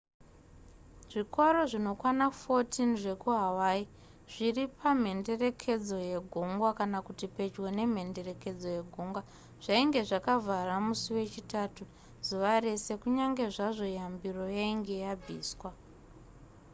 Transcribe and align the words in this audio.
zvikoro 1.11 1.59
zvinokwana 1.71 2.25
14 2.41 3.01
zvekuhawaii 3.03 3.89
zviri 4.33 4.63
pamhenderekedzo 4.79 5.97
yegungwa 6.11 6.69
kana 6.79 6.97
kuti 7.07 7.25
pedyo 7.35 7.61
nemhenderekedzo 7.77 8.67
yegungwa 8.77 9.21
zvainge 9.63 10.01
zvakavhara 10.09 10.75
musi 10.85 11.09
wechitatu 11.17 11.83
zuva 12.27 12.53
rese 12.65 12.93
kunyange 13.01 13.45
zvazvo 13.55 13.87
yambiro 13.97 14.43
yainge 14.57 14.95
yabviswa 15.05 15.69